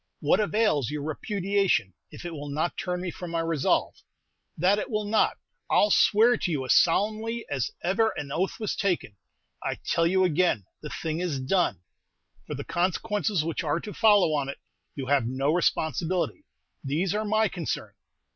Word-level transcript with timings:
"What 0.19 0.39
avails 0.39 0.89
your 0.89 1.03
repudiation 1.03 1.93
if 2.09 2.25
it 2.25 2.33
will 2.33 2.49
not 2.49 2.75
turn 2.75 3.01
me 3.01 3.11
from 3.11 3.29
my 3.29 3.39
resolve? 3.41 3.93
That 4.57 4.79
it 4.79 4.89
will 4.89 5.05
not, 5.05 5.37
I 5.69 5.75
'll 5.75 5.91
swear 5.91 6.37
to 6.37 6.49
you 6.51 6.65
as 6.65 6.73
solemnly 6.73 7.45
as 7.51 7.69
ever 7.83 8.09
an 8.17 8.31
oath 8.31 8.59
was 8.59 8.75
taken. 8.75 9.15
I 9.63 9.75
tell 9.85 10.07
you 10.07 10.23
again, 10.23 10.65
the 10.81 10.89
thing 10.89 11.19
is 11.19 11.39
done. 11.39 11.81
For 12.47 12.55
the 12.55 12.63
consequences 12.63 13.43
which 13.43 13.63
are 13.63 13.79
to 13.79 13.93
follow 13.93 14.33
on 14.33 14.49
it 14.49 14.57
you 14.95 15.05
have 15.05 15.27
no 15.27 15.51
responsibility; 15.53 16.45
these 16.83 17.13
are 17.13 17.23
my 17.23 17.47
concern." 17.47 17.93